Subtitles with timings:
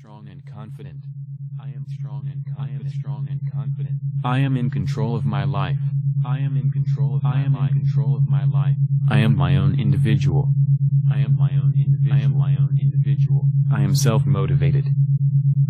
[0.00, 1.04] strong and confident.
[1.60, 2.58] I am strong and confident.
[2.58, 4.00] I am strong and confident.
[4.24, 5.78] I am in control of my life.
[6.26, 7.70] I am in control of my I am life.
[7.72, 8.76] in control of my life.
[9.08, 10.52] I am my own individual.
[11.10, 12.16] I am my own individual.
[12.16, 13.48] I am my own individual.
[13.72, 14.86] I am self-motivated.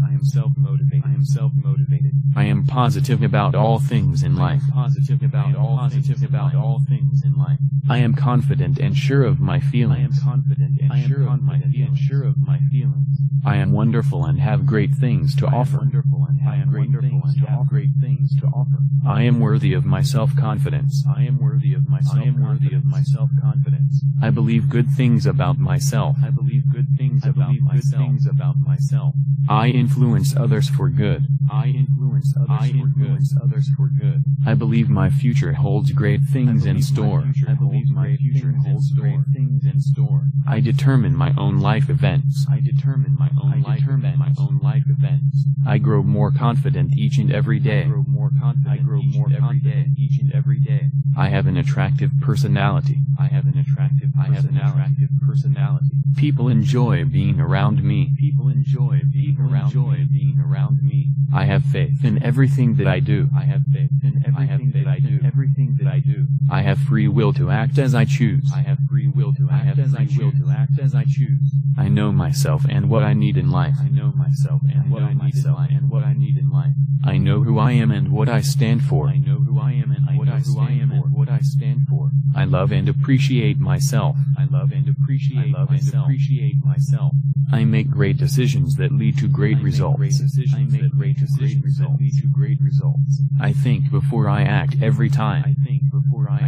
[0.05, 1.05] I am self-motivated.
[1.07, 2.13] I am self-motivated.
[2.37, 4.63] I am positive about all things in life.
[4.73, 7.59] Positive about all positive about all things in life.
[7.89, 10.19] I am confident and sure of my feelings.
[10.23, 11.99] I am confident and sure of my feelings.
[11.99, 13.19] Sure of my feelings.
[13.45, 15.60] I am wonderful and have great things to offer.
[15.61, 17.69] Wonderful and have great things to offer.
[17.69, 18.79] Great things to offer.
[19.07, 21.05] I am worthy of my self-confidence.
[21.07, 24.03] I am worthy of my I am worthy of my self-confidence.
[24.23, 26.17] I believe good things about myself.
[26.25, 28.03] I believe good things about myself.
[28.03, 29.15] Things about myself.
[29.49, 31.27] I influence others for good.
[31.51, 33.43] I influence others I for influence good.
[33.43, 34.25] others for good.
[34.47, 37.25] I believe my future holds great things in store.
[37.49, 40.29] I believe my future holds great things in store.
[40.47, 42.47] I determine my own life events.
[42.51, 45.45] I determine my own I life events.
[45.59, 45.69] My own life events.
[45.69, 47.81] I grow more confident each and every day.
[47.85, 49.87] I grow more confident I grow each more and every day.
[49.97, 50.91] Each and every day.
[51.17, 52.99] I have an attractive personality.
[53.19, 55.87] I have an attractive I have an attractive personality.
[56.17, 58.13] People enjoy being around me.
[58.19, 60.05] People enjoy being People around enjoy me.
[60.13, 61.09] being around me.
[61.33, 63.29] I have faith in everything that I do.
[63.37, 65.21] I have faith in everything that I do.
[65.25, 66.27] Everything that I do.
[66.51, 68.51] I have free will to act as I choose.
[68.55, 70.35] I have free will to act as I choose.
[70.41, 71.55] to act as I choose.
[71.79, 73.77] I know myself and what I need in life.
[73.81, 75.71] I know myself and what I need in life.
[75.71, 76.75] And what I need in life.
[77.05, 79.09] I know who I am and what I stand for.
[79.09, 81.09] I know who I am and what I stand for.
[81.09, 82.11] What I stand for.
[82.37, 84.17] I love and appreciate myself.
[84.39, 85.95] I love and appreciate I love myself.
[85.95, 87.13] and appreciate myself.
[87.53, 89.99] I make great decisions that lead to great I results.
[89.99, 93.23] Make great decisions I make great decisions that lead to great results.
[93.41, 95.45] I think before I act every time.
[95.45, 96.40] I think before I, I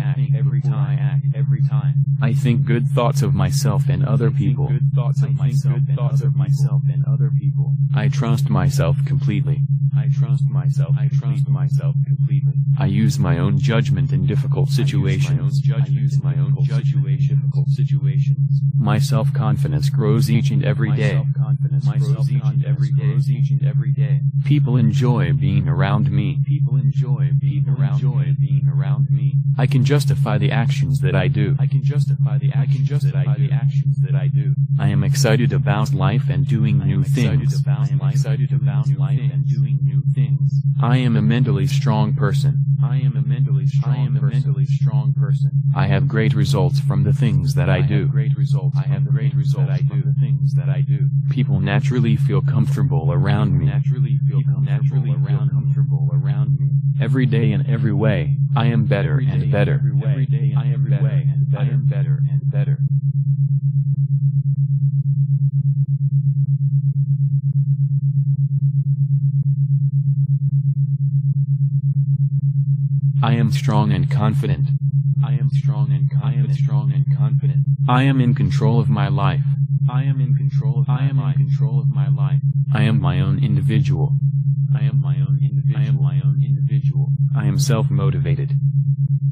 [0.65, 0.99] every time.
[0.99, 1.95] I act every time.
[2.21, 4.69] I think good thoughts of myself and other people.
[4.69, 7.75] Good thoughts of myself and thoughts of myself and other people.
[7.95, 9.63] I trust myself completely.
[9.97, 10.97] I trust myself.
[10.99, 12.55] I trust myself completely.
[12.79, 15.63] I use my own judgment in difficult situations.
[15.71, 18.61] I use my own judgment in difficult situations.
[18.79, 21.15] My self-confidence grows each and every day.
[21.15, 23.17] My self-confidence grows each and every day.
[23.29, 24.21] Each and every day.
[24.45, 26.41] People enjoy being around me.
[26.47, 29.35] People enjoy being around enjoy being around me.
[29.59, 31.57] I can justify the actions that I do.
[31.59, 33.49] I can justify the actions that I do.
[33.51, 34.55] actions that I do.
[34.79, 37.65] I am excited about life and doing new things.
[37.67, 40.53] I am excited about life and doing new things.
[40.81, 42.65] I am a mentally strong person.
[42.85, 44.43] I am a mentally strong I am a person.
[44.43, 45.63] mentally strong person.
[45.75, 48.07] I have great results from the things that I, I do.
[48.09, 48.77] great results.
[48.77, 50.03] I have great results I do.
[50.03, 51.09] the things that I do.
[51.31, 53.67] People naturally feel comfortable around me.
[53.67, 56.22] Naturally feel People naturally around feel comfortable around me.
[57.03, 59.83] Every day in every way, I am better and better.
[60.07, 61.59] Every day I am better and better.
[61.59, 62.79] I am better and better.
[73.21, 74.69] I am strong and confident.
[75.25, 76.25] I am strong and confident.
[76.25, 77.67] I am strong and confident.
[77.89, 79.52] I am in control of my life.
[79.93, 82.41] I am in control of I am in control of my life.
[82.73, 84.17] I am my own individual.
[84.75, 85.77] I am my own individual.
[85.79, 87.09] I am my own individual.
[87.37, 88.55] I am self-motivated.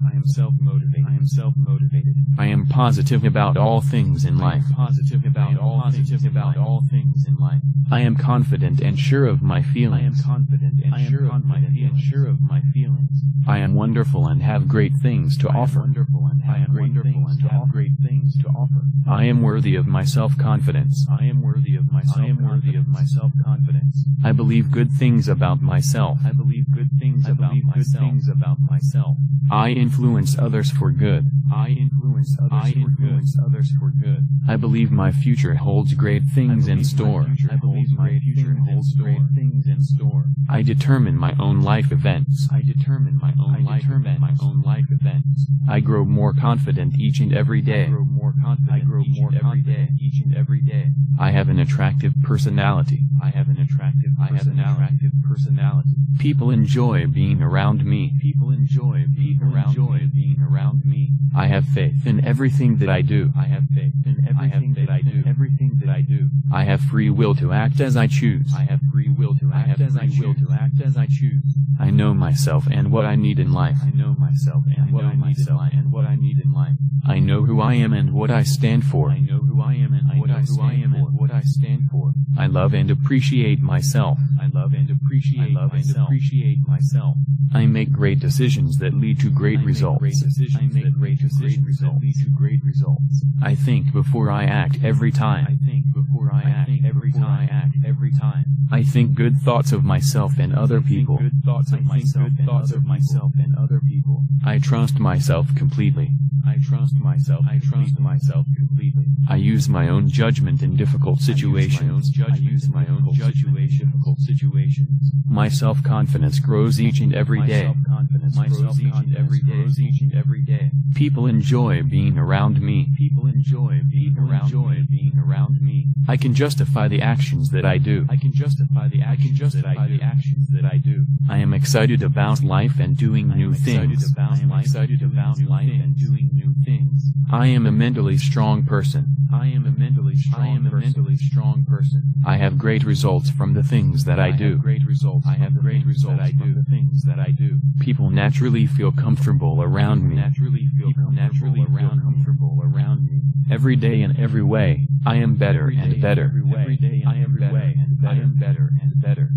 [0.04, 1.06] I am self-motivated.
[1.09, 2.15] I am self-motivated.
[2.38, 4.65] I am positive about all things in life.
[4.76, 7.62] Positive about all positive about all things in life.
[7.91, 10.03] I am confident and sure of my feelings.
[10.03, 12.00] I am confident and sure of my feelings.
[12.03, 13.10] Sure of my feelings.
[13.48, 15.81] I am wonderful and have great things to offer.
[15.81, 17.72] Wonderful and have great things to offer.
[17.72, 18.82] Great things to offer.
[19.09, 20.50] I am worthy of my self-confidence.
[20.50, 24.05] I am worthy of my I am worthy of my self-confidence.
[24.25, 26.19] I believe good things about myself.
[26.27, 28.05] I believe good things I about myself.
[28.05, 29.16] Things about myself.
[29.53, 31.31] I influence others for good.
[31.53, 33.44] I influence others I for influence good.
[33.44, 34.28] others for good.
[34.49, 37.27] I believe my future holds great things in store.
[37.50, 40.25] I believe my future holds great things in store.
[40.49, 42.49] I determine my own life events.
[42.53, 44.21] I determine my own I life events.
[44.21, 45.47] my own life events.
[45.69, 47.84] I grow more confident each and every day.
[47.84, 48.83] I grow more confident.
[48.83, 50.93] I grow more confident each and every day.
[51.19, 53.05] I have an attractive personality.
[53.23, 54.13] I have an attractive.
[54.21, 55.91] I have an attractive personality.
[56.19, 58.15] People enjoy being around me.
[58.21, 60.10] People enjoy being around enjoy me.
[60.15, 61.10] being around me.
[61.37, 63.33] I have faith in everything that I do.
[63.39, 65.22] I have faith in everything that I do.
[65.27, 66.28] Everything that I do.
[66.53, 68.53] I have free will to act as I choose.
[68.57, 71.45] I have free will to act as I will to act as I choose.
[71.78, 73.78] I know myself and what I need in life.
[73.83, 76.77] I know myself and what I need in life and what I need in life.
[77.07, 79.10] I know who I am and what I stand for.
[79.10, 80.98] I know who I am and what I stand for.
[81.10, 82.12] What I stand for.
[82.38, 84.18] I love and appreciate myself.
[84.41, 85.97] I love and appreciate I love myself.
[85.97, 87.16] and appreciate myself.
[87.53, 90.00] I make great decisions that lead to great I make results.
[90.00, 93.24] great decisions I make great great decisions that lead to great results.
[93.42, 95.59] I think before I act every I time.
[95.66, 97.48] think before I, I act think every before time.
[97.50, 98.44] I act every time.
[98.72, 101.16] I think good thoughts of myself and other I think people.
[101.18, 104.22] good thoughts I of myself good and thoughts of myself and other people.
[104.44, 106.12] I trust myself completely.
[106.47, 107.44] I trust myself.
[107.50, 109.06] I trust myself completely.
[109.28, 112.12] I use my own judgment in difficult situations.
[112.21, 115.12] I use my own judgment in difficult situations.
[115.28, 119.53] My self-confidence grows each and every My self-confidence grows each and every day.
[119.53, 120.71] grows each and every day.
[120.95, 122.89] People enjoy being around me.
[122.97, 124.86] People enjoy being People around enjoy me.
[124.91, 125.86] being around me.
[126.09, 128.07] I can justify the actions that I do.
[128.10, 130.03] I can justify the I can actions justify that I the do.
[130.04, 131.07] actions that I do.
[131.28, 134.12] I am excited about life and doing new things.
[134.18, 137.04] I am excited about life and doing new things.
[137.30, 139.07] I am a mentally strong person.
[139.33, 140.80] I am a mentally strong I am a person.
[140.92, 142.02] mentally strong person.
[142.26, 144.56] I have great results from the things that I, have do.
[144.58, 145.26] great results.
[145.26, 146.54] I have great results that I from do.
[146.54, 147.58] the things that I do.
[147.80, 150.16] People naturally feel comfortable around me.
[150.16, 152.02] Naturally feel People comfortable naturally feel around me.
[152.02, 153.20] comfortable around me.
[153.50, 156.24] Every day in every way, I am better Every day and better.
[156.24, 159.00] every way, Every day in I am every better way, and I am better and
[159.00, 159.30] better.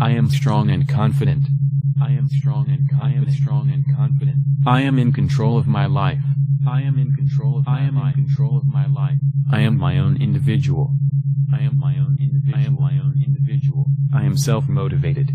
[0.00, 1.46] I am strong and confident.
[2.00, 3.02] I am strong and confident.
[3.02, 4.36] I am strong and confident.
[4.66, 6.20] I am in control of my life.
[6.68, 9.18] I am in control of my I am in control of my life.
[9.50, 10.96] I am my own individual.
[11.52, 12.58] I am my own individual.
[12.58, 13.86] I am my own individual.
[14.14, 15.32] I am self-motivated.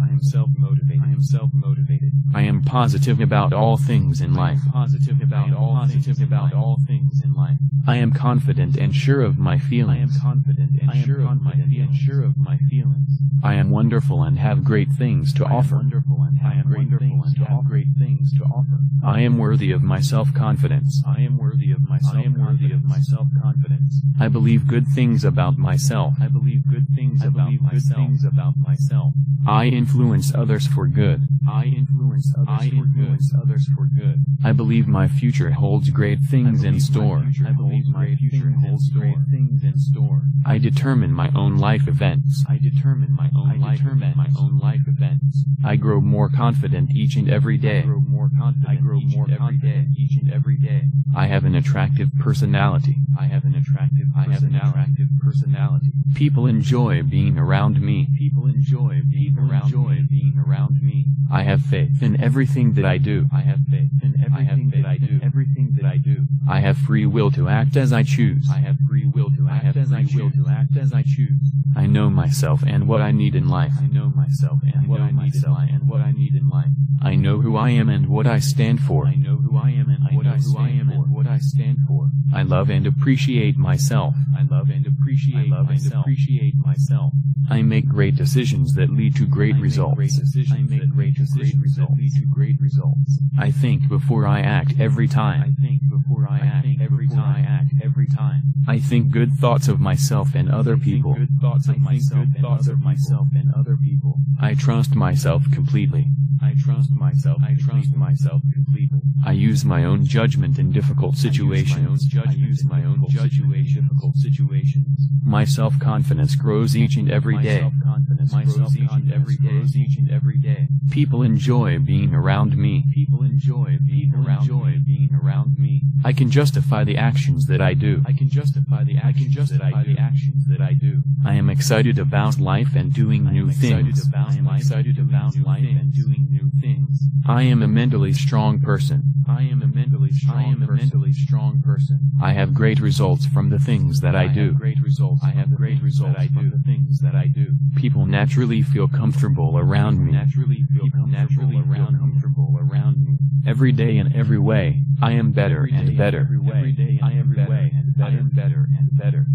[0.00, 1.02] I am self-motivated.
[1.02, 2.12] I am self-motivated.
[2.34, 4.60] I am positive about all things in life.
[4.72, 7.58] Positive about all positive about all things in life.
[7.86, 10.16] I am confident and sure of my feelings.
[10.16, 11.98] I am confident and sure of my feelings.
[11.98, 13.10] sure of my feelings.
[13.42, 15.73] I am wonderful and have great things to offer.
[15.76, 17.68] Wonderful and I am great things to have offer.
[17.68, 18.80] great things to offer.
[19.04, 21.02] I am worthy of my self-confidence.
[21.06, 24.00] I am worthy of my I am worthy of my self-confidence.
[24.20, 26.14] I believe good things about myself.
[26.20, 27.96] I believe good things I about believe good myself.
[27.96, 29.12] things about myself.
[29.46, 31.26] I influence others for good.
[31.48, 33.18] I influence others I for good.
[33.42, 34.24] others for good.
[34.42, 37.24] I believe my future holds great things in store.
[37.46, 40.22] I believe my future holds great things in store.
[40.46, 42.44] I determine my own life events.
[42.48, 44.34] I determine my own I life determine events.
[44.34, 45.44] my own life events.
[45.64, 47.78] I grow more confident each and every day.
[47.78, 50.00] I grow more confident I grow each more and every confident day.
[50.02, 50.82] each and every day.
[51.16, 52.96] I have an attractive personality.
[53.18, 55.92] I have an attractive I have an attractive personality.
[56.14, 58.08] People enjoy being around me.
[58.18, 60.06] People enjoy being People around enjoy me.
[60.10, 61.06] being around me.
[61.32, 63.26] I have faith in everything that I do.
[63.32, 65.20] I have faith in I have everything faith that I in do.
[65.24, 66.26] Everything that I do.
[66.48, 68.48] I have free will to act as I choose.
[68.50, 71.40] I have free will to I have as I will to act as I choose.
[71.76, 73.72] I know myself and what I need in life.
[73.80, 75.70] I know myself and I what know I need in myself life.
[75.74, 76.72] and what I need in life.
[77.02, 79.06] I know who I am and what I stand for.
[79.06, 81.02] I know who I am and I what I I stand for.
[81.16, 82.10] what I stand for.
[82.34, 84.14] I love and appreciate myself.
[84.36, 86.02] I love and appreciate I love and myself.
[86.04, 87.12] appreciate myself.
[87.50, 89.96] I make great decisions that lead to great I make results.
[89.96, 93.18] great decisions I make great great decisions that lead to great results.
[93.38, 95.42] I think before I act every time.
[95.42, 97.44] I think before I, I act think every before time.
[97.44, 98.42] I act every time.
[98.66, 101.14] I think good thoughts of myself and other I people.
[101.14, 104.16] good thoughts of I think good and thoughts other of myself and other people.
[104.40, 106.06] I trust myself completely.
[106.42, 107.42] I trust myself.
[107.42, 109.00] I trust myself completely.
[109.26, 112.14] I use my own judgment in difficult situations.
[112.26, 115.08] I use my own judgment in difficult situations.
[115.24, 119.48] My self-confidence grows each and every My self-confidence My grows each and every day.
[119.48, 120.68] grows each and every day.
[120.90, 122.84] People enjoy being around me.
[122.92, 124.78] People enjoy being around enjoy me.
[124.78, 125.82] being around me.
[126.04, 128.02] I can justify the actions that I do.
[128.06, 129.96] I can justify the actions that I do.
[129.98, 131.02] actions that I do.
[131.24, 134.06] I am excited about life and doing new things.
[134.14, 137.00] I am excited about life and doing new things.
[137.26, 139.02] I am a mentally strong person.
[139.28, 140.76] I am a mentally strong I am a person.
[140.84, 141.98] mentally strong person.
[142.22, 144.52] I have great results from the things that I, I do.
[144.52, 146.56] great results I have great results I from do.
[146.56, 147.54] the things that I do.
[147.76, 150.12] People naturally feel comfortable around me.
[150.12, 151.98] Naturally feel People comfortable naturally feel around me.
[151.98, 153.16] comfortable around me.
[153.46, 156.20] Every day in every way, I am better and better.
[156.20, 159.26] every way, Every day I am every better way, and I am better and better.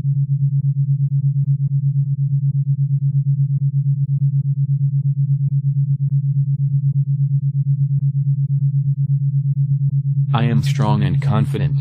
[10.34, 11.80] I am strong and confident.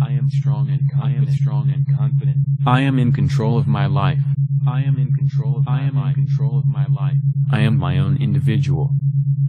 [0.00, 0.82] I am strong and.
[1.02, 2.38] I am strong and confident.
[2.66, 4.35] I am in control of my life.
[4.66, 6.14] I am in control of I my am in life.
[6.14, 7.18] control of my life.
[7.52, 8.90] I am my own individual.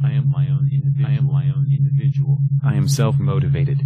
[0.03, 1.07] I am my own individual.
[1.07, 2.39] I am my own individual.
[2.63, 3.81] I am self-motivated.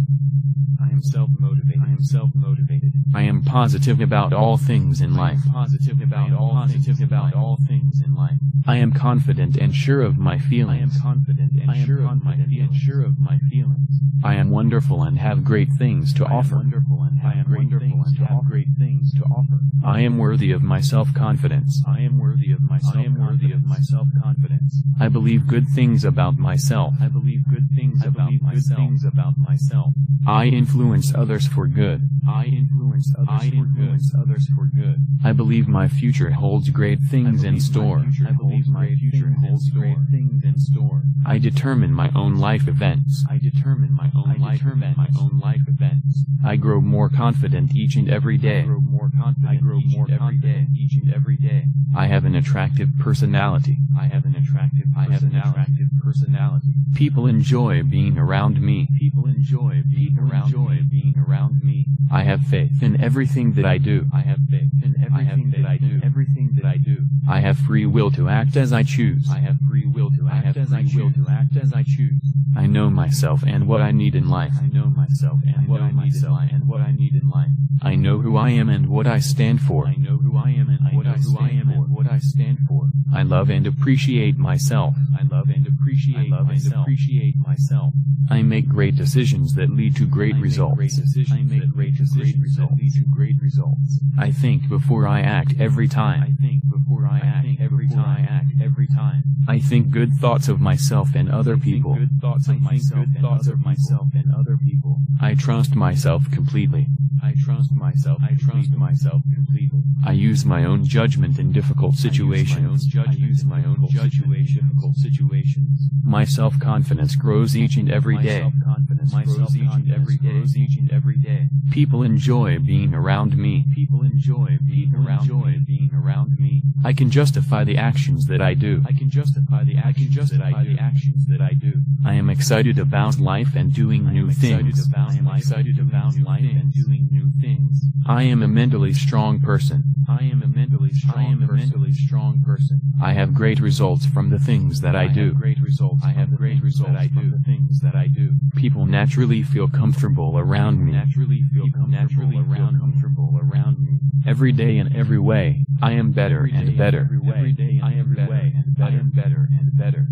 [0.80, 1.82] I am self-motivated.
[1.82, 2.92] I am self-motivated.
[3.14, 5.38] I am positive about all things in life.
[5.46, 7.36] I am positive about all positive things about in life.
[7.36, 8.38] all things in life.
[8.66, 11.00] I am confident and sure of my I am feelings.
[11.00, 12.76] confident and I am sure of my confident and feelings.
[12.76, 13.88] sure of my feelings.
[14.24, 16.56] I am wonderful and have great things to I am offer.
[16.56, 18.48] wonderful and I have am great wonderful things and to have offer.
[18.48, 19.58] Great things to offer.
[19.84, 20.80] I am worthy of my
[21.22, 21.84] self-confidence.
[21.86, 24.82] I am worthy of my I am worthy of my self-confidence.
[25.00, 26.94] I believe good things about myself.
[27.00, 29.94] I believe good things I about believe good things about myself.
[30.26, 32.08] I influence others for good.
[32.28, 34.20] I influence others I for influence good.
[34.20, 35.06] others for good.
[35.24, 38.04] I believe my future holds great things in store.
[38.26, 41.02] I believe my future holds great things in store.
[41.24, 43.24] I determine my own life events.
[43.30, 44.98] I determine my own I life determine events.
[44.98, 46.24] my own life events.
[46.44, 49.48] I grow more confident each and every I grow more confident.
[49.48, 50.48] I grow each more and every day.
[50.48, 51.64] confident Each and every day.
[51.96, 53.78] I have an attractive personality.
[53.98, 54.86] I have an attractive.
[54.96, 55.48] I have an personality.
[55.50, 56.74] attractive personality.
[56.94, 58.88] People enjoy being around me.
[58.98, 60.82] People enjoy being People around enjoy me.
[60.90, 61.86] Being around me.
[62.10, 64.06] I have faith in everything that I do.
[64.12, 66.00] I have faith in everything that I do.
[66.02, 66.98] Everything that I do.
[67.28, 69.28] I have free will to act as I choose.
[69.30, 71.14] I have free will to I act as I will choose.
[71.14, 72.22] to act as I choose.
[72.56, 74.52] I know myself and what I need in life.
[74.60, 76.50] I know myself and what I need in life.
[76.52, 77.48] And what I need in life.
[77.82, 79.86] I know who I am and what I stand for.
[79.86, 81.72] I know who I am and I what I I stand am for.
[81.84, 82.88] and what I stand for.
[83.14, 84.94] I love and appreciate myself.
[85.18, 86.82] I love and appreciate I love and myself.
[86.82, 87.92] appreciate myself.
[88.30, 90.76] I make great decisions that lead to great I make results.
[90.76, 94.00] Great decisions I make great to great decisions that lead to great results.
[94.18, 96.36] I think before I act every I time.
[96.40, 98.16] think before I, I act think every before time.
[98.28, 99.22] I act every time.
[99.48, 101.94] I think good thoughts of myself and other I think people.
[101.96, 105.00] Good thoughts I of think myself good and thoughts other of myself and other people.
[105.20, 106.86] I trust myself completely.
[107.22, 108.18] I trust myself.
[108.22, 109.82] I trust myself completely.
[110.04, 112.88] I use my own judgment in difficult situations.
[112.96, 115.88] I use my own judgment in difficult situations.
[116.04, 120.30] My self-confidence grows each and every my self-confidence grows each and every day.
[120.30, 121.48] grows Each and every day.
[121.70, 123.66] People enjoy being around me.
[123.74, 125.58] People enjoy being around me.
[125.66, 126.62] Being around me.
[126.84, 128.82] I can justify the actions that I do.
[128.86, 130.74] I can justify the actions that I do.
[130.74, 131.72] The actions that I do.
[132.04, 134.88] I am excited about life and doing new things.
[134.96, 137.80] I am excited about life and doing new things.
[138.06, 139.84] I am a mentally strong person.
[140.08, 141.56] I am a mentally strong I am a person.
[141.68, 142.80] mentally strong person.
[143.02, 145.32] I have great results from the things that I, do.
[145.32, 146.02] great results.
[146.04, 147.36] I have the great things results that I from do.
[147.36, 148.32] the things that I do.
[148.56, 150.92] People naturally feel comfortable around me.
[150.92, 153.98] Naturally feel People comfortable naturally feel around comfortable around me.
[154.26, 157.00] Every day in every way, I am better Every day and better.
[157.00, 158.90] Every way, Every day in I am every better way and better.
[158.90, 160.06] I am better and better.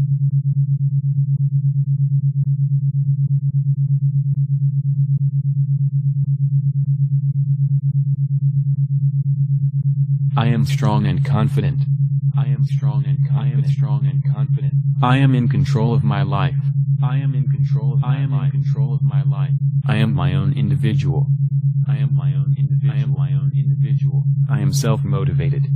[10.51, 11.83] Am strong and confident.
[12.37, 13.19] I am strong and.
[13.33, 14.75] I am strong and confident.
[15.03, 16.57] I am in control of my life.
[17.03, 18.53] I am in control of my I am in life.
[18.53, 19.53] control of my life.
[19.87, 21.29] I am my own individual.
[21.89, 22.95] I am my own individual.
[22.95, 24.25] I am my own individual.
[24.49, 25.67] I am self-motivated.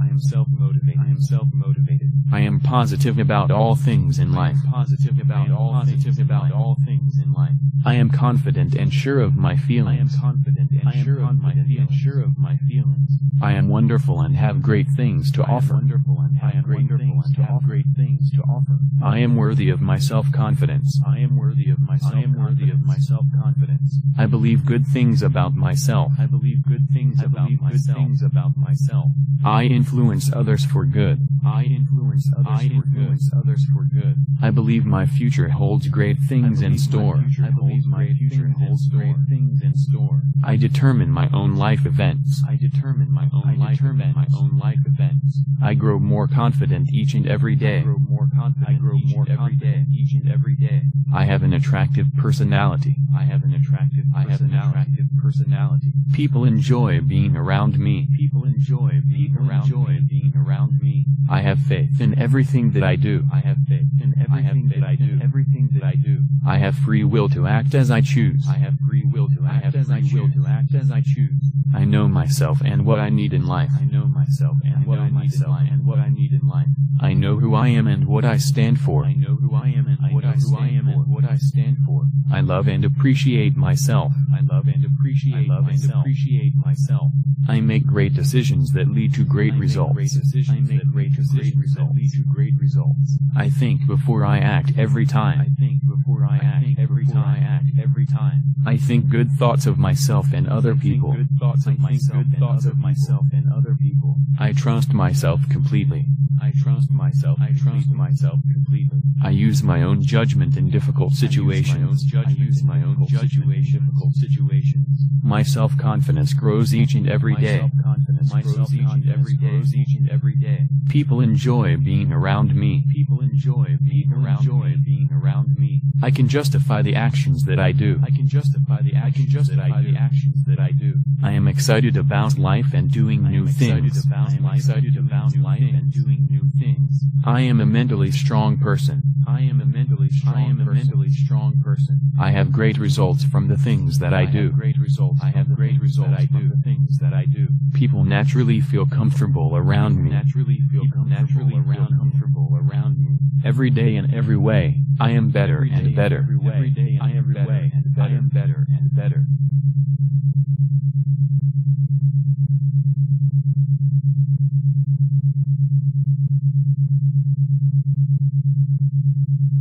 [0.00, 1.00] I am self-motivated.
[1.00, 2.10] I am self-motivated.
[2.32, 4.56] I am positive about all things in life.
[4.64, 6.58] I am positive about all positive things about in life.
[6.58, 7.52] all things in life.
[7.84, 10.16] I am confident and sure of my I am feelings.
[10.20, 11.94] confident and I am sure of my confident and feelings.
[11.94, 13.10] Sure of my feelings.
[13.40, 15.74] I am wonderful and have great things to I am offer.
[15.74, 17.66] wonderful and have I am great wonderful things and to have offer.
[17.66, 18.78] Great things to offer.
[19.02, 19.98] I am worthy of my
[20.38, 21.00] self-confidence.
[21.06, 23.96] I am worthy of my I am worthy of my self-confidence.
[24.16, 26.12] I believe good things about myself.
[26.18, 27.98] I believe good things I about believe good myself.
[27.98, 29.10] things about myself.
[29.44, 31.26] I influence others for good.
[31.44, 33.38] I influence others I for influence good.
[33.38, 34.16] others for good.
[34.42, 37.24] I believe my future holds great things in store.
[37.42, 40.22] I believe my future holds great things in store.
[40.44, 42.42] I determine my own life events.
[42.48, 44.32] I determine my own I life determine events.
[44.32, 45.40] my own life events.
[45.62, 48.68] I grow more confident each and every I grow more confident.
[48.68, 49.66] I grow each more and every day.
[49.66, 50.82] confident Each and every day.
[51.14, 52.96] I have an attractive personality.
[53.16, 54.04] I have an attractive.
[54.14, 55.92] I have an attractive personality.
[56.12, 58.08] People enjoy being around me.
[58.16, 60.00] People enjoy being People around enjoy me.
[60.00, 61.06] Being around me.
[61.30, 63.24] I have faith in everything that I do.
[63.32, 65.18] I have faith in everything that I do.
[65.22, 66.22] Everything that I do.
[66.46, 68.46] I have free will to act as I choose.
[68.48, 70.34] I have free will to I act as I will choose.
[70.34, 71.42] to act as I choose.
[71.74, 73.70] I know myself and what I need in life.
[73.78, 75.68] I know myself and what I need in life.
[75.70, 76.68] and what I need in life.
[77.00, 79.04] I know who I am and what I stand for.
[79.04, 80.90] I know who I am and I what I who stand I am for.
[80.92, 82.02] and what I stand for.
[82.32, 84.12] I love and appreciate myself.
[84.34, 86.00] I love and appreciate I love and myself.
[86.00, 87.12] appreciate myself.
[87.48, 89.94] I make great decisions that lead to great I make results.
[89.94, 91.74] Great decisions I make that great decisions results.
[91.94, 93.18] that lead to great results.
[93.36, 95.40] I think before I act every time.
[95.40, 97.16] I think before I act every time.
[97.16, 98.42] I act every time.
[98.66, 101.12] I think good thoughts of myself and other I think people.
[101.12, 104.16] good thoughts I of think myself good and thoughts of myself and other people.
[104.38, 106.06] I trust myself completely.
[106.42, 107.38] I trust myself.
[107.40, 109.00] I trust myself completely.
[109.22, 112.10] I use my own judgment in difficult situations.
[112.16, 114.86] I use my own judgment in difficult situations.
[115.22, 119.50] My self-confidence grows each and every My self-confidence grows each and every day.
[119.50, 120.68] grows Each and every day.
[120.88, 122.84] People enjoy being around me.
[122.90, 124.76] People enjoy being around enjoy me.
[124.82, 125.82] Being around me.
[126.02, 128.00] I can justify the actions that I do.
[128.02, 129.94] I can justify the actions that I do.
[129.96, 130.94] actions that I do.
[131.22, 134.06] I am excited about life and doing new things.
[134.10, 137.02] I am excited about life and doing new things.
[137.24, 139.02] I am a mentally strong person.
[139.26, 142.00] I am a mentally strong I am a mentally strong person.
[142.20, 144.50] I have great results from the things that I do.
[144.50, 145.20] great results.
[145.22, 146.54] I have great results I from do.
[146.54, 147.48] the things that I do.
[147.72, 150.10] People naturally feel comfortable around me.
[150.10, 151.98] Naturally feel People naturally around me.
[151.98, 153.18] comfortable around me.
[153.44, 156.18] Every day in every way, I am better Every and better.
[156.18, 158.14] Every way, Every day in I am every better way, and better.
[158.14, 159.24] I am better and better.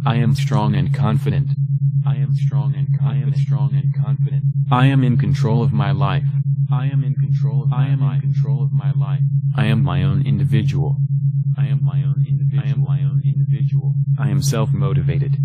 [0.07, 1.49] I am strong and confident.
[2.05, 2.87] I am strong and.
[3.03, 4.45] I am strong and confident.
[4.71, 6.23] I am in control of my life.
[6.71, 9.23] I am in control of I am in control of my life.
[9.57, 10.95] I am my own individual.
[11.57, 12.63] I am my own individual.
[12.65, 13.95] I am my own individual.
[14.17, 15.39] I am self-motivated.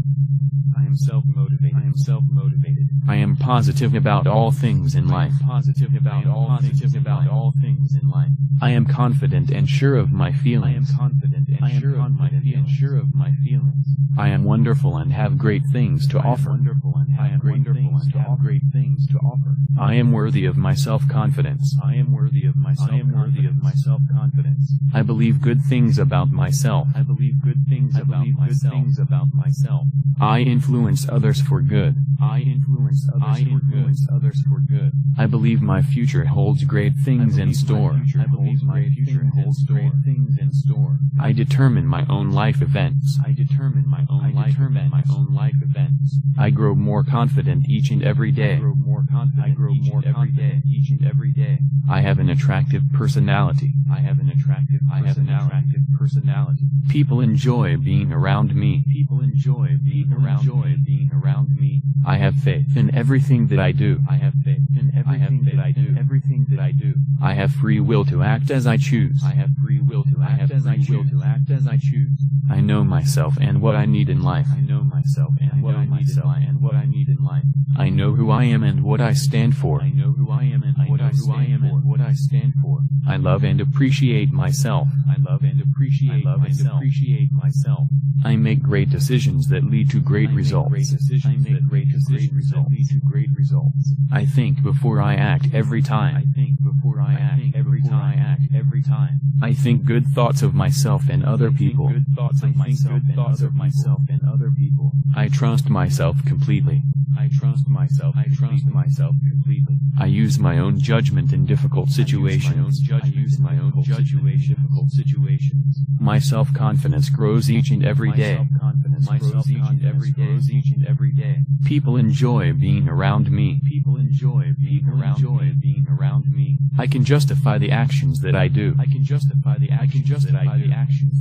[0.79, 1.77] I am self-motivated.
[1.77, 2.89] I am self-motivated.
[3.09, 5.33] I am positive about all things in life.
[5.43, 8.31] positive about all positive about all things in life.
[8.61, 10.93] I am confident and sure of my feelings.
[10.93, 12.71] I am confident and sure of my confident and feelings.
[12.79, 13.87] sure of my feelings.
[14.19, 16.51] I am wonderful and have great things to I am offer.
[16.51, 18.43] wonderful and I am great wonderful things and to have offer.
[18.43, 19.57] Great things to offer.
[19.81, 21.77] I am worthy of my self-confidence.
[21.83, 24.73] I am worthy of my I am worthy of my self-confidence.
[24.95, 26.89] I believe good things about myself.
[26.95, 28.75] I believe good things I about believe good myself.
[28.75, 29.87] things about myself.
[30.21, 31.97] I influence others for good.
[32.21, 34.15] I influence others I for influence good.
[34.15, 34.93] others for good.
[35.17, 38.01] I believe my future holds great things in store.
[38.19, 40.99] I believe my future holds great things in store.
[41.19, 43.19] I determine my own life events.
[43.23, 45.09] I determine my own I life determine events.
[45.09, 46.17] my own life events.
[46.39, 49.47] I grow more confident each and every I grow more confident.
[49.47, 50.43] I grow each more and every day.
[50.43, 51.59] confident Each and every day.
[51.91, 53.75] I have an attractive personality.
[53.93, 54.81] I have an attractive.
[54.91, 56.69] I have an attractive personality.
[56.89, 58.85] People enjoy being around me.
[58.91, 60.77] People enjoy being People around enjoy me.
[60.87, 61.83] Being around me.
[62.07, 64.01] I have faith in everything that I do.
[64.11, 66.01] I have faith in I have everything faith that I in do.
[66.01, 66.95] Everything that I do.
[67.23, 69.23] I have free will to act as I choose.
[69.25, 71.21] I have free will to I act as I free will choose.
[71.21, 72.21] to act as I choose.
[72.51, 74.47] I know myself and what I need in life.
[74.53, 76.45] I know myself and what I need in life.
[76.49, 77.45] And what I need in life.
[77.77, 79.81] I know who I am and what I stand for.
[79.81, 81.67] I know who I am and I what I who stand I am for.
[81.67, 82.81] and what I stand for.
[83.09, 84.89] I love and appreciate myself.
[85.09, 87.89] I love and appreciate I love and appreciate myself.
[88.25, 90.71] I make great decisions that lead to great I results.
[90.71, 93.93] Great I make great decisions that lead to great results.
[94.13, 96.33] I think before I act every I time.
[96.35, 98.19] think before I, act think every before time.
[98.19, 99.21] I act every time.
[99.43, 101.89] I think good thoughts of myself and other I think people.
[101.89, 104.93] Good thoughts I of myself good and thoughts other of myself and other people.
[105.17, 106.83] I trust myself completely.
[107.19, 108.15] I trust myself.
[108.17, 109.79] I trust myself completely.
[109.99, 112.81] I use my own judgment in difficult situations.
[112.91, 115.79] I use my own judgment in difficult situations.
[116.01, 120.25] My self-confidence grows each and every My self-confidence My grows each and every day.
[120.25, 121.45] grows Each and every day.
[121.65, 123.61] People enjoy being around me.
[123.69, 125.53] People enjoy being around enjoy me.
[125.53, 126.59] Being around me.
[126.79, 128.75] I can justify the actions that I do.
[128.79, 130.59] I can justify the actions I can justify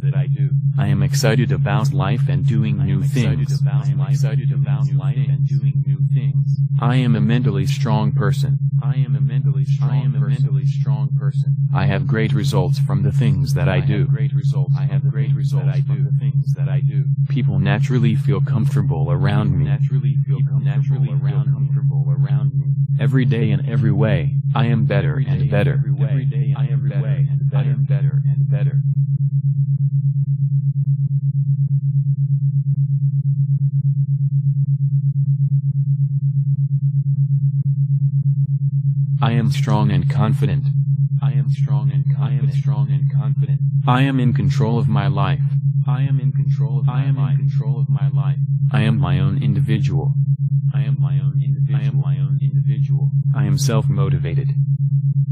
[0.02, 0.41] that I do.
[0.50, 0.82] The actions that I do.
[0.82, 3.62] I am excited about life and doing new things.
[3.68, 6.58] I am excited about life and doing new things.
[6.82, 8.60] I am a mentally strong person.
[8.84, 10.44] I am a mentally strong I am a person.
[10.44, 11.56] mentally strong person.
[11.74, 14.06] I have great results from the things that I, do.
[14.06, 14.74] great results.
[14.78, 17.06] I have great results that I from the things that I do.
[17.30, 19.66] People naturally feel comfortable around me.
[19.66, 21.54] Naturally feel naturally feel around me.
[21.54, 22.74] comfortable around me.
[23.00, 25.84] Every day in every way, I am better and better.
[26.00, 27.70] every day I am every better way, and I better.
[27.70, 28.82] am better and better.
[39.24, 40.66] I am strong and confident.
[41.22, 42.42] I am strong and confident.
[42.42, 43.60] I am strong and confident.
[43.88, 45.42] I am in control of my life.
[45.88, 48.40] I am in control of I my am in control of my life.
[48.72, 50.16] I am my own individual.
[50.74, 51.80] I am my own individual.
[51.80, 53.12] I am my own individual.
[53.36, 54.50] I am self-motivated.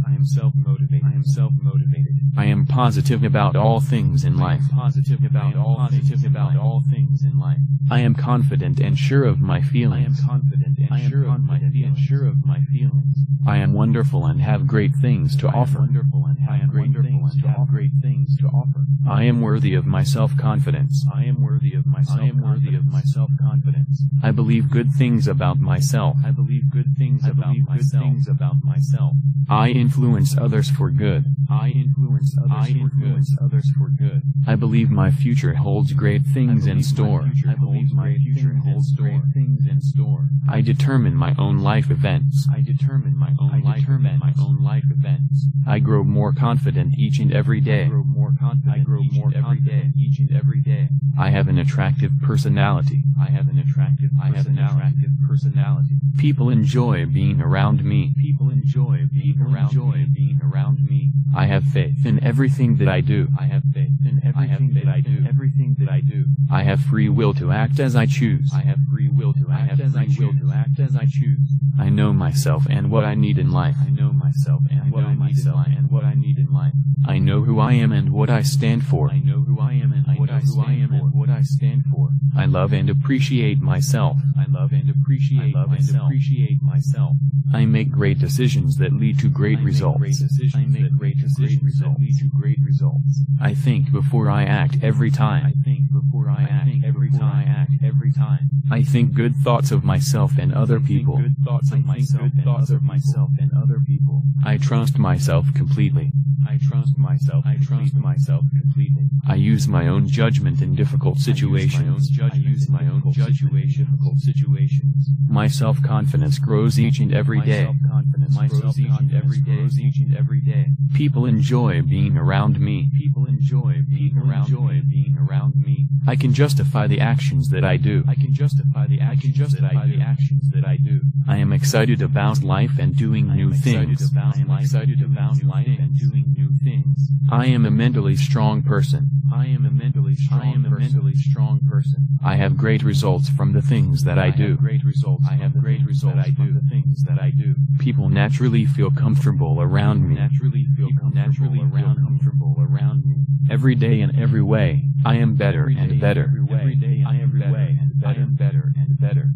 [0.07, 1.05] I am self-motivated.
[1.05, 2.15] I am self-motivated.
[2.37, 4.63] I am positive about all things in life.
[4.89, 7.59] Am positive about all positive things about about all things in life.
[7.91, 10.21] I am confident and sure of my I am feelings.
[10.25, 11.99] confident and I am sure of my and feelings.
[11.99, 13.15] sure of my feelings.
[13.47, 15.79] I am wonderful and have great things to I offer.
[15.79, 17.71] wonderful and I am great wonderful things and to have offer.
[17.71, 18.85] great things to offer.
[19.07, 21.05] I am worthy of my self-confidence.
[21.13, 24.03] I am worthy of my I am worthy of my self-confidence.
[24.23, 26.17] I believe good things about myself.
[26.25, 28.03] I believe good things I about believe good myself.
[28.03, 29.13] things about myself.
[29.49, 31.25] I influence others for good.
[31.49, 33.45] I influence others I for influence good.
[33.45, 34.21] others for good.
[34.45, 37.29] I believe my future holds great things in store.
[37.47, 40.29] I believe my future holds great things in store.
[40.47, 42.47] I determine my own life events.
[42.51, 44.23] I determine my own life events.
[44.23, 45.47] my own life events.
[45.67, 48.87] I grow more confident each and every I grow more confident.
[49.03, 49.91] Each and every day.
[49.97, 50.89] Each and every day.
[51.19, 53.03] I have an attractive personality.
[53.19, 54.11] I have an attractive.
[54.21, 54.77] I have an personality.
[54.77, 55.95] attractive personality.
[56.17, 58.13] People enjoy being around me.
[58.17, 60.05] People enjoy being around me.
[60.13, 61.11] Being around me.
[61.35, 63.27] I have faith in everything that I do.
[63.39, 65.25] I have faith in I have everything that I do.
[65.27, 66.25] Everything that I do.
[66.51, 68.51] I have free will to act as I choose.
[68.53, 70.41] I have free will to I act as I will choose.
[70.41, 71.49] to act as I choose.
[71.79, 73.75] I know myself and what I need in life.
[73.81, 75.67] I know myself and what I need in life.
[75.75, 76.73] and what I need in life.
[77.07, 79.09] I know who I am and what I stand for.
[79.09, 81.05] I know who I am and what I who I stand for.
[81.07, 82.09] What I stand for.
[82.37, 84.17] I love and appreciate myself.
[84.37, 86.05] I love and appreciate I love and myself.
[86.05, 87.15] appreciate myself.
[87.53, 90.21] I make great decisions that lead to great results.
[90.53, 93.23] I make great decisions that lead to great results.
[93.41, 95.53] I think before I act every I time.
[95.63, 97.21] think before I, I act think every time.
[97.21, 98.49] I act every time.
[98.71, 101.17] I think good thoughts of myself and other people.
[101.17, 102.31] Good thoughts I of myself.
[102.33, 104.23] and other myself and other people.
[104.45, 106.11] I trust myself completely.
[106.47, 107.45] I trust myself.
[107.45, 109.09] I trust myself completely.
[109.27, 112.09] I use my own judgment in difficult situations.
[112.21, 115.09] I use my own judgment in difficult situations.
[115.27, 117.65] My self-confidence grows each and every day.
[117.65, 119.55] self-confidence My grows each and every day.
[119.57, 120.67] grows Each and every day.
[120.95, 122.89] People enjoy being around me.
[122.97, 124.81] People enjoy being around enjoy.
[124.89, 125.87] Being around me.
[126.07, 128.03] I can justify the actions that I do.
[128.07, 129.97] I can justify the actions can justify that I do.
[129.97, 131.01] the actions that I do.
[131.27, 134.09] I am excited about life and doing I new things.
[134.09, 137.09] about I am excited about life and doing new things.
[137.31, 139.09] I am a mentally strong person.
[139.31, 140.93] I am a mentally strong I am a person.
[140.93, 142.07] mentally strong person.
[142.23, 144.49] I have great results from the things that I do.
[144.49, 145.25] have great results.
[145.29, 146.59] I have great results I from do.
[146.59, 147.55] the things that I do.
[147.77, 150.15] People naturally feel comfortable around me.
[150.15, 153.15] Naturally feel comfortable around me.
[153.51, 156.25] Every day in every way, I am better and better.
[156.25, 158.19] Every Every day I am better and better.
[158.19, 159.29] I am better and better.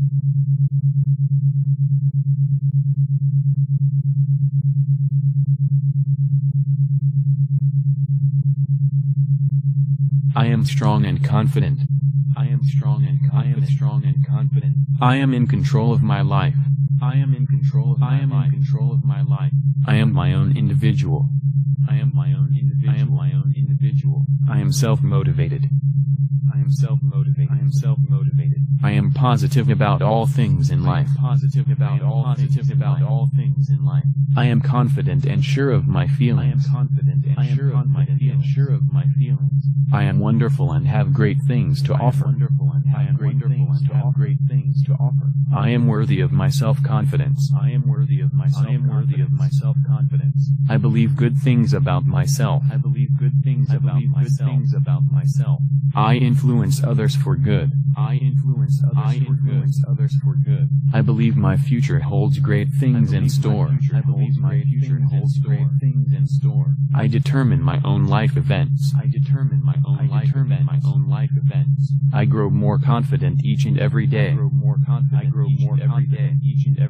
[10.36, 11.82] I am strong and confident.
[12.36, 13.56] I am strong and confident.
[13.56, 14.75] I am strong and confident.
[15.01, 16.56] I am in control of my life.
[17.04, 18.52] I am in control of my I am in life.
[18.52, 19.52] control of my life.
[19.86, 21.30] I am my own individual.
[21.89, 22.94] I am my own individual.
[22.96, 24.26] I am my own individual.
[24.50, 25.70] I am self-motivated.
[26.54, 27.52] I am self-motivated.
[27.52, 28.60] I am self-motivated.
[28.82, 31.08] I am positive about all things in life.
[31.10, 34.04] I am positive about all positive things about about all things in life.
[34.38, 36.68] I am confident and sure of my I am feelings.
[36.68, 38.46] confident and I am sure of my confident and feelings.
[38.46, 39.66] sure of my feelings.
[39.92, 42.26] I am wonderful and have great things to offer.
[42.26, 44.13] wonderful and I have am wonderful and have.
[44.13, 45.32] Great things to offer.
[45.56, 46.92] I am worthy of my self-confidence.
[46.93, 50.49] I am worthy of my I am worthy of my self-confidence.
[50.69, 52.62] I believe good things about myself.
[52.71, 54.49] I believe good things I about myself.
[54.49, 55.62] things about myself.
[55.95, 57.71] I influence others for good.
[57.97, 59.89] I influence others I for influence good.
[59.91, 60.69] others for good.
[60.93, 63.69] I believe my future holds great things in store.
[63.93, 66.75] I believe my future holds great things in store.
[66.95, 68.93] I determine my own life events.
[68.95, 70.84] I determine my own I life determine events.
[70.86, 71.91] my own life events.
[72.13, 74.32] I grow more confident each and every day.
[74.32, 75.25] I grow more confident.
[75.27, 76.17] I grow each more and every day.
[76.17, 76.83] confident Each and every day.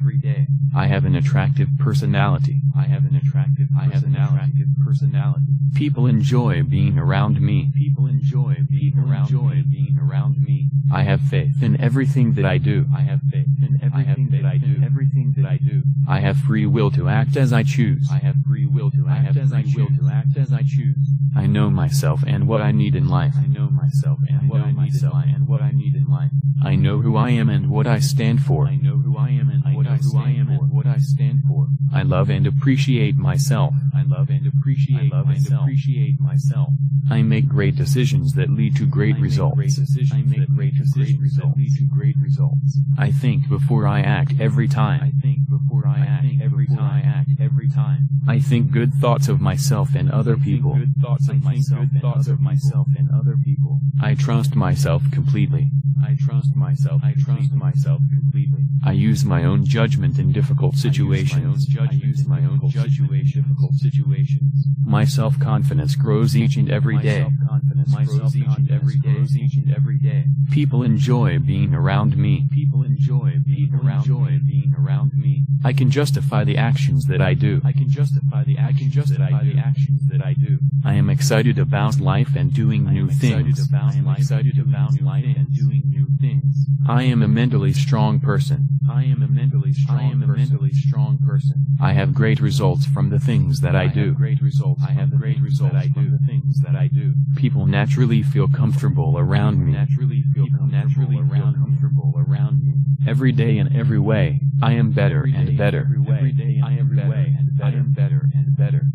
[0.76, 2.60] I have an attractive personality.
[2.76, 3.68] I have an attractive.
[3.78, 5.46] I have an attractive personality.
[5.74, 7.70] People enjoy being around me.
[7.76, 9.62] People enjoy being around enjoy me.
[9.62, 10.70] Being around me.
[10.92, 12.86] I have faith in everything that I do.
[12.94, 14.84] I have faith in I everything that I faith in do.
[14.84, 15.82] Everything that I do.
[16.08, 18.08] I have free will to act as I choose.
[18.10, 21.08] I have free will to I act as I will to act as I choose.
[21.36, 23.34] I know myself and what I need in life.
[23.36, 25.28] I know myself and I what know I need in life.
[25.34, 26.30] And what I need in life.
[26.64, 28.66] I know who I am and what I stand for.
[28.66, 30.52] I know who I am and I what I who I am for.
[30.52, 31.68] and what I stand for.
[31.92, 33.74] I love and appreciate myself.
[33.94, 35.62] I love and appreciate I love and myself.
[35.62, 36.68] appreciate myself.
[37.10, 39.56] I make great decisions that lead to great I make results.
[39.56, 41.54] Great decisions I make great decisions results.
[41.54, 42.78] that lead to great results.
[42.98, 45.12] I think before I act every I time.
[45.22, 47.02] think before I, I act think every before time.
[47.04, 48.08] I act every time.
[48.26, 50.74] I think good thoughts of myself and other I think people.
[50.76, 53.00] Good thoughts I of think myself good and thoughts other of myself people.
[53.00, 53.80] and other people.
[54.02, 55.70] I trust myself completely.
[56.02, 57.02] I trust myself.
[57.04, 58.64] I trust myself completely.
[58.84, 61.66] I use my own judgment in difficult situations.
[61.78, 64.66] I use my own judgment in difficult situations.
[64.84, 69.14] My self-confidence grows each and every My self-confidence grows each and every day.
[69.14, 70.24] self-confidence Each and every day.
[70.50, 72.48] People enjoy being around me.
[72.52, 74.38] People enjoy being around me.
[74.46, 75.44] Being around me.
[75.64, 77.62] I can justify the actions that I do.
[77.64, 79.54] I can justify the actions that I do.
[79.54, 80.58] The actions that I do.
[80.84, 83.68] I am excited about life and doing new things.
[83.72, 86.66] I am excited about life and doing new things.
[86.86, 88.68] I am a mentally strong person.
[88.90, 90.48] I am a mentally strong I am a person.
[90.50, 91.66] mentally strong person.
[91.80, 94.12] I have great results from the things that I have do.
[94.14, 94.82] great results.
[94.86, 96.10] I have the great results I from do.
[96.10, 97.14] the things that I do.
[97.36, 99.72] People naturally feel comfortable around me.
[99.72, 101.58] Naturally feel People comfortable naturally around me.
[101.64, 102.74] comfortable around me.
[103.06, 105.80] Every day in every way, I am better Every and better.
[105.80, 108.86] every way, Every day I am better way, and I am better and better.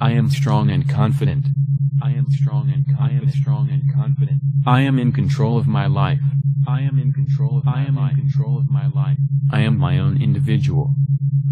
[0.00, 1.46] I am strong and confident.
[2.02, 2.86] I am strong and.
[2.98, 4.40] I am strong and confident.
[4.66, 6.20] I am in control of my life.
[6.66, 8.12] I am in control of my I am life.
[8.12, 9.18] in control of my life.
[9.52, 10.94] I am my own individual.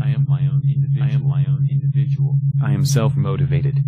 [0.02, 1.04] I am my own individual.
[1.04, 2.38] I am my own individual.
[2.62, 3.80] I am self-motivated.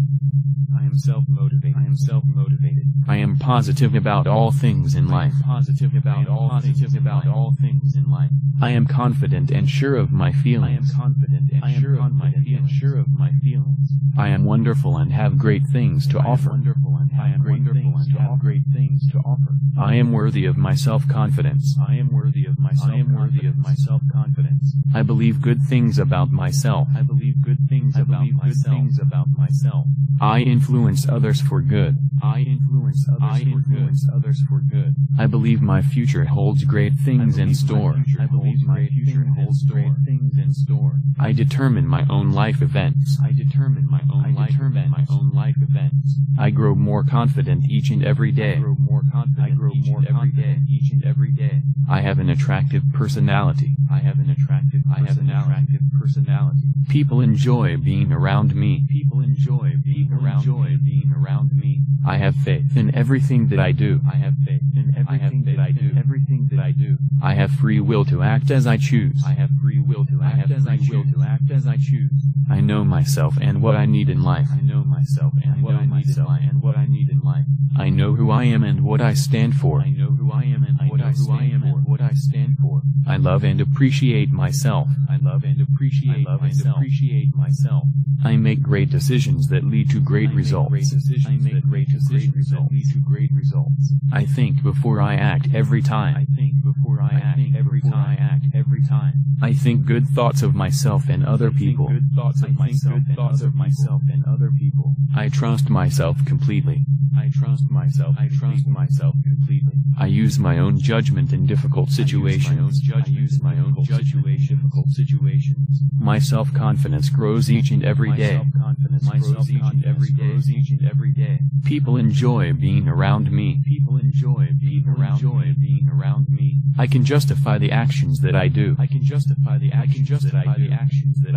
[0.78, 1.76] I am self-motivated.
[1.76, 2.84] I am self-motivated.
[3.08, 5.32] I am positive about all things in life.
[5.44, 8.30] positive I about am all positive about all things in life.
[8.60, 10.92] I am confident and sure of my feelings.
[10.98, 13.90] I am sure of my confident and sure of my feelings.
[14.18, 16.50] I am wonderful and have great things to offer.
[16.50, 19.54] I am wonderful and have great things to offer.
[19.78, 21.76] I am worthy of my self-confidence.
[21.88, 24.74] I am worthy of my I am worthy of my self-confidence.
[24.92, 26.88] I believe good things about myself.
[26.96, 28.74] I believe good things about myself.
[28.74, 29.86] things about myself.
[30.20, 31.98] I influence others for good.
[32.20, 33.94] I influence others I for good.
[34.12, 34.96] others for good.
[35.18, 38.02] I believe my future holds great things in store.
[38.18, 40.94] I believe my future holds great things in store.
[41.20, 43.18] I determine my own life events.
[43.22, 45.10] I determine my own I determine events.
[45.10, 46.14] my own life events.
[46.38, 48.56] I grow more confident each and every day.
[48.56, 50.42] I grow more confident I grow each more and every day.
[50.42, 51.62] confident Each and every day.
[51.88, 53.76] I have an attractive personality.
[53.90, 55.50] I have an attractive I have an personality.
[55.50, 56.60] attractive personality.
[56.88, 58.84] People enjoy being around me.
[58.90, 60.76] People enjoy being People around enjoy me.
[60.76, 61.82] Being around me.
[62.06, 64.00] I have faith in everything that I do.
[64.10, 65.90] I have faith in I have everything faith that I do.
[65.96, 66.98] Everything that I do.
[67.22, 69.22] I have free will to act as I choose.
[69.26, 71.76] I have free will to I have as I free will to act as I
[71.76, 72.12] choose.
[72.50, 74.35] I know myself and what I need in life.
[74.52, 76.42] I know myself and I what I need in life.
[76.48, 77.44] And what I need in life.
[77.78, 79.80] I know who I am and what I stand for.
[79.80, 81.78] I know who I am and I what I who I stand am for.
[81.90, 82.82] what I stand for.
[83.06, 84.88] I love and appreciate myself.
[85.08, 87.84] I love and appreciate I love and appreciate myself.
[88.24, 90.70] I make great decisions that lead to great I make results.
[90.70, 93.92] Great decisions I make great to great decisions that lead to great results.
[94.12, 96.26] I think before I act every I time.
[96.34, 98.18] think before I, act think every before time.
[98.18, 99.14] I act every time.
[99.40, 103.18] I think good thoughts of myself and other I think good thoughts of myself and
[103.18, 104.25] other myself people.
[104.28, 104.94] Other people.
[105.14, 106.84] I trust myself completely.
[107.16, 108.16] I trust myself.
[108.18, 109.72] I trust myself completely.
[109.98, 112.82] I use my own judgment in difficult situations.
[112.94, 115.80] I use my own judgment in difficult situations.
[115.98, 120.22] My self-confidence grows each and every my self-confidence My grows each and every day.
[120.22, 121.40] self-confidence grows Each and every day.
[121.64, 123.62] People enjoy being around me.
[123.66, 125.54] People enjoy being around enjoy me.
[125.58, 126.60] Being around me.
[126.78, 128.76] I can justify the actions that I do.
[128.78, 130.68] I can justify the actions that I do.
[130.68, 131.34] the actions that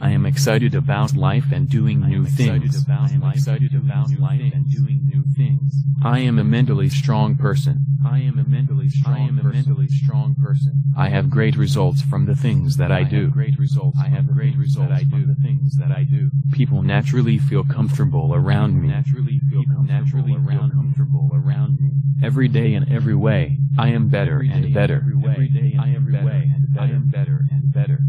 [0.00, 2.86] I am excited about life and doing I new things.
[2.88, 5.74] I am excited about life and doing new things.
[6.02, 7.86] I am a mentally strong person.
[8.04, 9.58] I am a mentally strong I am a person.
[9.58, 10.84] mentally strong person.
[10.96, 13.28] I have great results from the things that I, do.
[13.28, 13.98] great results.
[14.00, 15.34] I have great results I from do.
[15.34, 16.30] the things that I do.
[16.52, 18.88] People naturally feel comfortable around me.
[18.88, 20.74] Naturally feel naturally around me.
[20.74, 21.90] comfortable around me.
[22.22, 25.04] Every day in every way, I am better and better.
[25.24, 28.00] Every day in every way, I am better and better.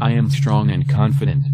[0.00, 1.46] I am strong and confident.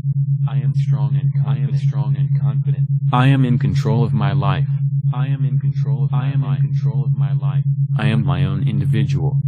[0.49, 2.88] I am strong and I am strong and confident.
[3.12, 4.66] I am in control of my life.
[5.14, 6.59] I am in control of I my am life.
[6.61, 7.64] in control of my life.
[7.96, 9.40] I am my own individual.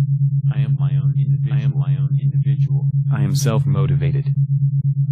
[0.54, 1.56] I am my own individual.
[1.58, 2.90] I am my own individual.
[3.12, 4.34] I am self-motivated.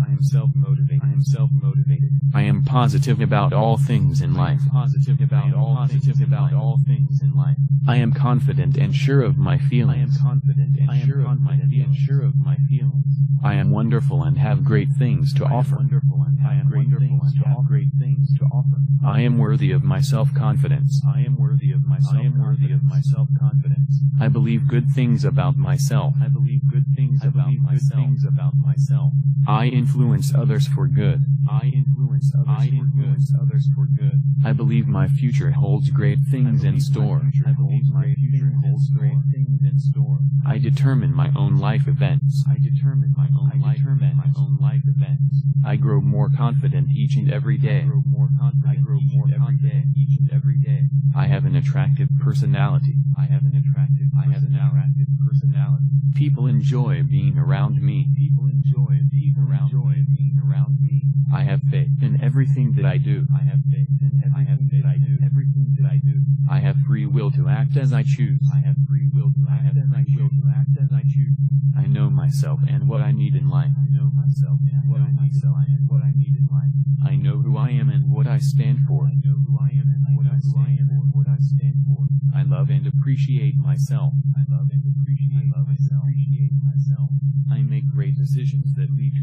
[0.06, 1.02] I am self-motivated.
[1.02, 2.10] I am self-motivated.
[2.34, 4.60] I am positive about all things in life.
[4.70, 7.56] Positive about all positive about all things in life.
[7.88, 10.18] I am confident and sure of my I am feelings.
[10.20, 13.04] confident and I am sure of my confident and sure of my feelings.
[13.42, 15.76] I am wonderful and have great things to I offer.
[15.76, 17.68] wonderful and I am great wonderful things and to have offer.
[17.68, 18.76] great things to offer.
[19.04, 21.02] I am worthy of my self self-confidence.
[21.06, 24.00] I am worthy of my I am worthy of my self-confidence.
[24.20, 26.14] I believe good things about myself.
[26.22, 28.00] I believe good things about myself.
[28.00, 29.12] things about myself.
[29.48, 31.24] I influence others for good.
[31.50, 33.40] I influence others I for influence good.
[33.40, 34.22] others for good.
[34.44, 37.22] I believe my future holds great things in store.
[37.44, 40.20] I believe my future holds great things in store.
[40.46, 42.44] I determine my own life events.
[42.48, 44.36] I determine my own I life determine events.
[44.36, 45.42] my own life events.
[45.66, 47.80] I grow more confident each and every day.
[47.80, 48.78] I grow more confident.
[48.78, 49.84] I grow each more and every day.
[49.96, 50.88] Each and every day.
[51.16, 52.94] I have an attractive personality.
[53.18, 54.06] I have an attractive.
[54.16, 55.86] I have an attractive personality.
[56.14, 58.06] People enjoy being around me.
[58.16, 60.04] People enjoy being around enjoy me.
[60.16, 61.02] Being around me.
[61.32, 63.26] I have faith in everything that I do.
[63.34, 65.18] I have faith in everything I have faith that I do.
[65.24, 66.22] Everything that I do.
[66.50, 68.42] I have free will to act as I choose.
[68.52, 70.30] I have free will to act as I choose.
[70.42, 71.36] To act as I choose.
[71.76, 73.70] I know myself and what I need in life.
[73.78, 75.68] I know myself and what I need in life.
[75.70, 76.74] And what I need in life.
[77.06, 79.06] I know who I am and what I stand for.
[79.06, 81.06] I know who I am and what I stand for.
[81.14, 82.06] What I stand for.
[82.34, 84.14] I love and appreciate myself.
[84.34, 85.54] I love and appreciate.
[85.54, 87.10] I love and appreciate myself.
[87.50, 89.14] I make great decisions that lead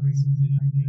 [0.00, 0.85] crisis de.